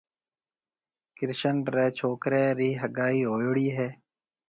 ڪرشن 1.17 1.55
ريَ 1.73 1.85
ڇوڪريَ 1.97 2.43
رِي 2.59 2.69
هگائي 2.81 3.19
هوئيوڙِي 3.29 3.67
هيَ۔ 3.77 3.89